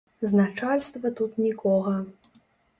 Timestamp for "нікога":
1.45-1.95